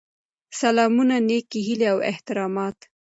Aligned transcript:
سلامونه 0.59 1.15
نیکې 1.27 1.59
هیلې 1.67 1.87
او 1.93 1.99
احترامات. 2.11 2.77